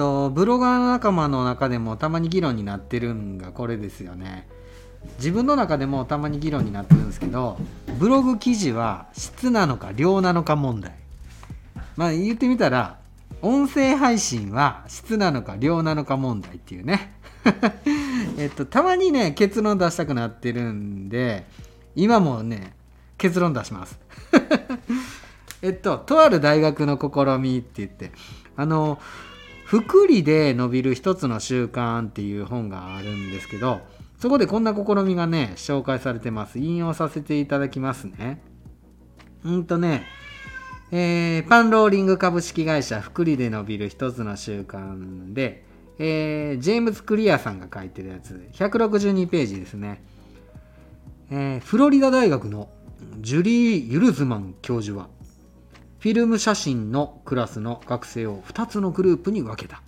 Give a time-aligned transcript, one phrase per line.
[0.00, 4.48] とブロガー仲間の中でもたまに議論になってるんがこれですよね。
[5.18, 7.58] 自分の中でもたまに議論になってるんですけど
[7.98, 10.94] ブログ記事は質なのか量なのか問題。
[11.96, 12.98] まあ言ってみたら
[13.42, 17.12] 音声配信は質なのか量なのか問題っていうね。
[18.38, 21.46] えっとたまにね結論出したくなってるんで
[21.94, 22.72] 今もね
[23.18, 23.98] 結論出します。
[25.60, 28.12] えっととある大学の試みって言って
[28.56, 28.98] あの
[29.70, 33.82] 福利で伸びる一つの習慣っていう本があるんですけど
[34.18, 36.58] そこでこんな試みがね紹介されてます。
[36.58, 38.42] 引用させていただきますね。
[39.44, 40.06] うんとね
[40.90, 45.64] えー、パンローリング株式会社福利で伸びる一つの習慣で、
[46.00, 50.02] えー、ジェームズ・クリアさんが書いてるやつ162ページですね、
[51.30, 52.68] えー、フロリダ大学の
[53.20, 55.08] ジュリー・ユルズマン教授は
[56.00, 59.82] フィルム写真のクラスの学生を2つのグループに分けた。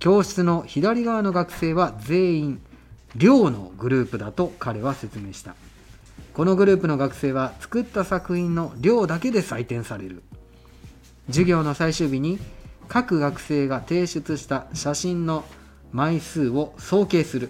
[0.00, 2.60] 教室の左側の学生は全員
[3.16, 5.54] 寮のグループだと彼は説明した。
[6.34, 10.22] このグループの学生は作った作品の量だけで採点される。
[11.28, 12.38] 授業の最終日に
[12.88, 15.46] 各学生が提出した写真の
[15.90, 17.48] 枚数を総計する。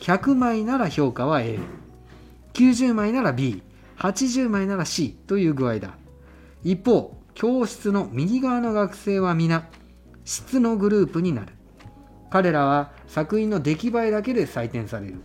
[0.00, 1.42] 100枚なら評価は
[2.54, 5.90] A90 枚なら B80 枚なら C という具合だ。
[6.64, 9.68] 一方教室の右側の学生は皆
[10.24, 11.52] 質のグループになる。
[12.30, 15.22] 彼らは作品の出来栄えだけで採点される。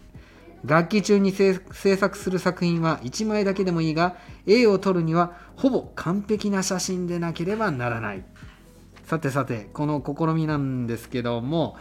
[0.63, 1.59] 楽器中に制
[1.97, 8.23] 作する作品は1枚だけでもいいが A を撮るにはほぼ完璧な写真でなければならない。
[9.03, 11.75] さてさてこの試みなんですけども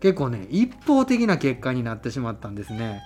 [0.00, 3.02] 結構ね一方的な結果になってしまったんですね。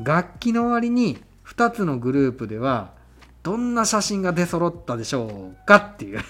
[0.00, 2.92] 楽器の割に2つのグループでは
[3.44, 6.20] どんな写真が出揃ったでしょうかっていう。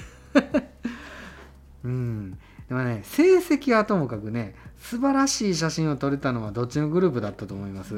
[1.84, 2.38] うん。
[2.68, 7.94] でもね成績はともかくね素晴らしい写真を撮れたのはどっちのグループだったと思います？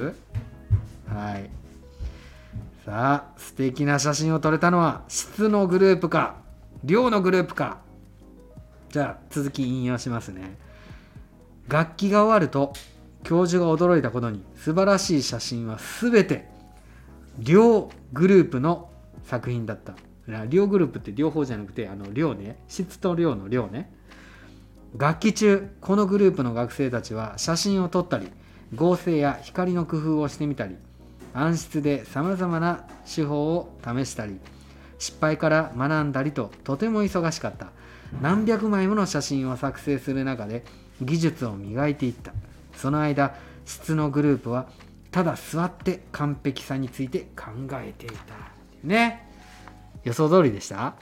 [1.09, 1.51] はい。
[2.85, 6.37] さあ素敵な写真を撮れたのは質のグループか
[6.85, 7.79] 量のグループか。
[8.91, 10.59] じゃあ続き引用しますね。
[11.69, 12.75] 楽器が終わると
[13.23, 16.49] 教授が驚いたことに素晴らしい写真は全て
[17.39, 18.91] 両グループの
[19.27, 19.95] 作品だった。
[20.49, 22.59] 両グループって両方じゃなくてあの量ね。
[22.69, 23.93] 質と量の量ね。
[24.97, 28.29] 楽器中このグループの学生たちは写真を撮ったり
[28.75, 30.77] 合成や光の工夫をしてみたり
[31.35, 34.41] 暗室でさまざまな手法を試したり
[34.99, 37.69] 失敗から学んだりととても忙しかった。
[38.23, 40.65] 何百枚もの写真を作成する中で
[41.03, 42.33] 技術を磨いていった。
[42.75, 43.35] その間
[43.67, 44.67] 質のグループは
[45.11, 48.56] ただ座って完璧さについて考えていた。
[48.87, 49.29] ね。
[50.05, 50.95] 予想通りでした？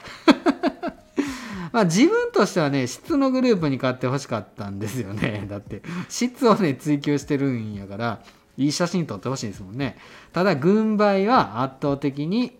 [1.71, 5.45] まあ自分としてはね質のグループに買ってほしかったんですよね。
[5.49, 8.21] だって質をね追求してるんやから
[8.57, 9.97] いい写真撮ってほしいですもんね。
[10.33, 12.57] ただ軍配は圧倒的に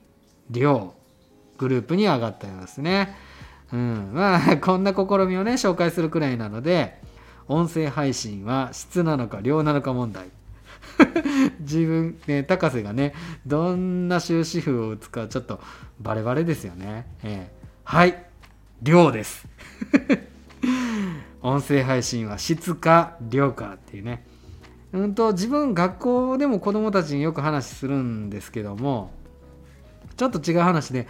[0.49, 0.93] 量
[1.57, 3.15] グループに上がったようですね。
[3.71, 4.11] うん。
[4.13, 4.97] まあこんな試
[5.27, 6.99] みをね紹介するくらいなので
[7.47, 10.27] 音声配信は質なのか量なのか問題。
[11.59, 13.13] 自分ね高瀬がね
[13.45, 15.59] どんな終止符を打つかちょっと
[15.99, 18.25] バレバレですよね、えー、はい。
[18.81, 19.47] 量です。
[21.41, 24.25] 音声配信は質か量かっていうね。
[24.93, 29.11] うんと自分学校でも子供たちによく話するんですけども
[30.15, 31.07] ちょっと違う話で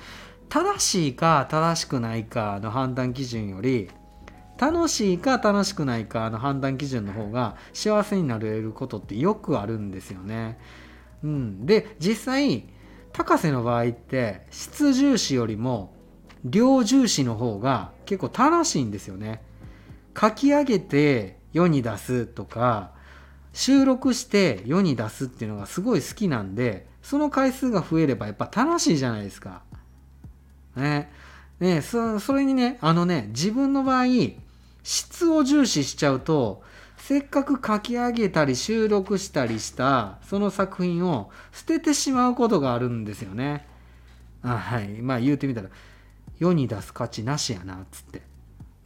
[0.50, 3.90] 正しいか正しくないかの判断基準より
[4.58, 10.58] 楽しいか楽しくないかの判断基準の方が幸せになれることってよくあるんですよね。
[11.24, 12.70] うん、で実際
[13.12, 15.94] 高瀬の場合って質重視よりも
[16.44, 19.42] 量重視の方が結構楽しいんですよね。
[20.20, 22.92] 書き上げて世に出すとか
[23.54, 29.64] 収録して世に出すっていうのがすごい好きなんでその回数が増えればやっぱ楽しいじゃないですか。
[30.76, 31.12] ね。
[31.60, 34.06] ねそそれにねあのね自分の場合
[34.86, 36.64] 質を重視しちゃうと
[36.98, 43.68] せっかく書き上げたり収録したりしたその作品を捨ててしまうことがあるんですよね。
[44.44, 45.02] あはい。
[45.02, 45.70] まあ言うてみたら
[46.40, 48.22] 世に出す価値なしやなっつって。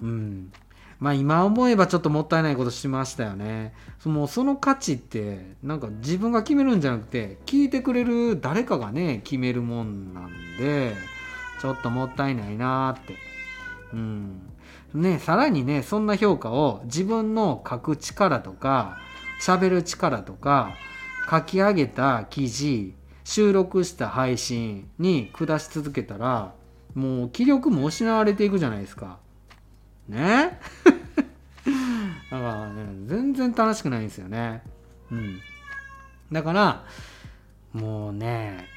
[0.02, 0.52] うん。
[1.00, 3.74] まあ今思えばちょっともったいないことしましたよね。
[4.06, 10.94] もうその価値ってなんか自分が決めるんじゃなくて聞いてくれる誰かがね決めるもんなんで
[11.62, 13.16] ちょっともったいないなーって。
[13.94, 14.42] うん。
[14.94, 18.98] ねさらにねそんな評価を自分の書く力とか
[19.42, 20.76] 喋る力とか
[21.30, 26.54] 書き上げた記事収録した配信に下し続けたら
[26.96, 29.20] もう気力も失われていくじゃないですか。
[30.08, 30.60] ね？
[32.32, 34.64] だからね全然楽しくないんですよね。
[35.12, 35.40] うん。
[36.32, 36.84] だから
[37.74, 38.68] もうね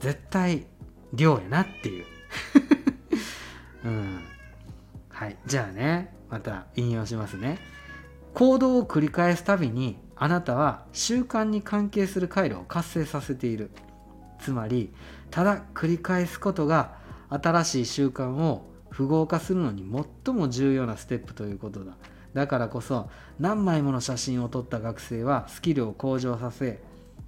[0.00, 0.66] 絶対
[1.12, 2.06] 量やなっていう。
[3.84, 4.20] うん。
[5.08, 5.36] はい。
[5.46, 7.58] じゃあねまた引用しますね。
[8.34, 13.70] 行動を繰り返すたびにあなたは習慣に関係する回路を活性させている。
[14.40, 14.92] つまり
[15.30, 16.96] ただ繰り返すことが
[17.28, 19.84] 新しい習慣を符号化するのに
[20.24, 21.96] 最も重要なステップということだ。
[22.34, 26.80] だからこそ何枚もの写真を撮った学生はスキルを向上させ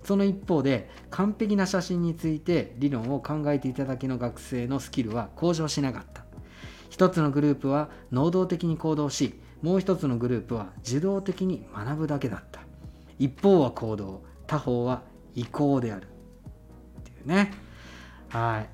[0.02, 6.23] その一方で完璧な写真について理論を考えていただけの学生のスキルは向上しなかった。
[6.94, 12.60] 一つのグループは能動的に行動しもう一つのグループは受動的に学ぶだけだった。
[13.18, 15.02] 一方は行動他方は
[15.34, 16.06] 移行である。
[17.00, 17.52] っていうね。
[18.28, 18.68] はい。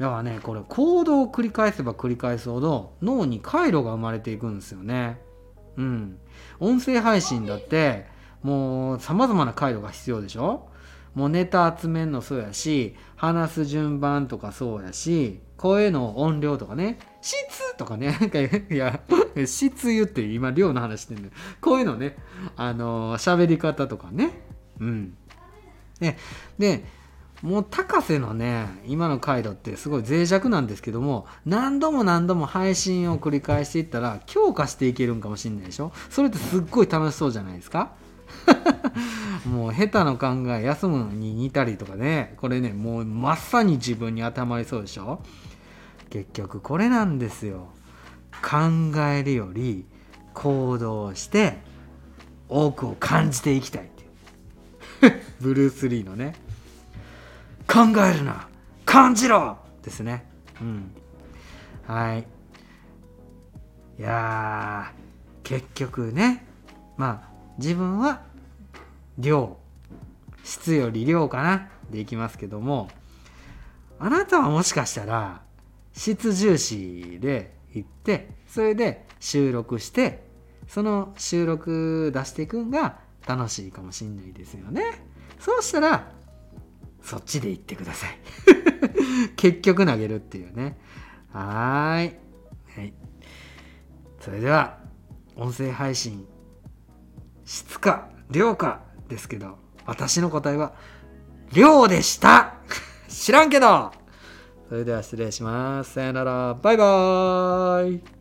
[0.00, 5.20] だからねこれ行動を繰り返せば繰り返すほど脳に回路が生まれていくんですよね。
[5.76, 6.18] うん。
[6.58, 8.06] 音声配信だって
[8.42, 10.70] もう様々な回路が必要でしょ？
[11.14, 16.98] もうネタ集めんのそうやし話す順番とかそうやし声の音量とかね。
[17.26, 19.00] 質とかねなんかいや
[19.46, 21.30] 質言って今量の話してんの
[21.60, 22.16] こういうのね
[22.56, 24.30] あの喋り方とかね。
[24.80, 25.16] うん。
[25.98, 26.16] で
[26.58, 26.84] で
[27.42, 35.92] もう高瀬のね今の回路ってすごい脆弱なんですけども何度も何度も配信を繰り返していったら強化していけるんかもしんないでしょ。
[36.10, 37.92] それってすっごい楽しそうじゃないですか。
[39.46, 42.34] もう下手の考え休むのに似たりとかね。
[42.36, 45.20] これねもうまさに自分に当てはまりそうでしょ。
[46.16, 47.68] 結局これなんですよ。
[48.42, 49.84] 考えるより
[50.32, 51.58] 行動して
[52.48, 54.02] 多くを感じていきたいって
[55.08, 55.22] いう。
[55.42, 56.34] ブルース・リーのね。
[57.68, 58.48] 考えるな。
[58.86, 59.58] 感じろ!
[59.82, 60.24] ですね。
[60.58, 60.90] うん。
[61.86, 62.26] はい。
[63.98, 64.92] いや
[65.42, 66.46] 結局ね。
[66.96, 67.28] まあ
[67.58, 68.22] 自分は
[69.18, 69.58] 量。
[70.44, 71.68] 質より量かな。
[71.90, 72.88] でいきますけども。
[73.98, 75.44] あなたはもしかしたら
[75.96, 80.24] 質重視で行ってそれで収録して
[80.68, 84.82] その収録出していくんが楽しいかもしんないですよね。
[85.40, 86.12] そうしたら
[87.02, 88.18] そっちで行ってください。
[89.36, 90.76] 結局投げるっていうね。
[91.32, 92.18] はい。
[92.74, 92.92] はい。
[94.20, 94.78] それでは
[95.34, 96.26] 音声配信
[97.44, 100.74] 質か量かですけど私の答えは
[101.52, 102.54] 量でした。
[103.08, 103.92] 知らんけど。
[104.68, 105.92] それでは失礼します。
[105.92, 106.54] さよなら。
[106.54, 108.15] バイバーイ。